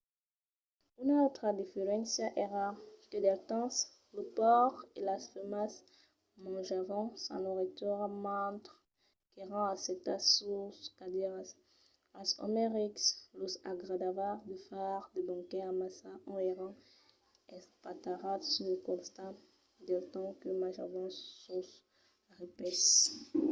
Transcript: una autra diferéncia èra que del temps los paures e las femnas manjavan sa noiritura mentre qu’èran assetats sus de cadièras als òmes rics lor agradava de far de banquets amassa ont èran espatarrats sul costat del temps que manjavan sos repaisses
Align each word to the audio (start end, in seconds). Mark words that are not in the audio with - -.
una 1.01 1.15
autra 1.25 1.47
diferéncia 1.61 2.25
èra 2.47 2.65
que 3.09 3.17
del 3.25 3.39
temps 3.51 3.75
los 4.15 4.29
paures 4.37 4.75
e 4.97 4.99
las 5.09 5.23
femnas 5.33 5.71
manjavan 6.43 7.05
sa 7.23 7.33
noiritura 7.45 8.05
mentre 8.27 8.73
qu’èran 9.33 9.65
assetats 9.73 10.25
sus 10.37 10.75
de 10.83 10.89
cadièras 10.99 11.49
als 12.17 12.31
òmes 12.45 12.71
rics 12.77 13.05
lor 13.37 13.51
agradava 13.71 14.29
de 14.49 14.57
far 14.67 14.99
de 15.13 15.21
banquets 15.29 15.69
amassa 15.71 16.11
ont 16.31 16.43
èran 16.53 16.71
espatarrats 17.57 18.45
sul 18.53 18.73
costat 18.87 19.35
del 19.87 20.03
temps 20.13 20.37
que 20.41 20.49
manjavan 20.61 21.09
sos 21.43 21.67
repaisses 22.39 22.95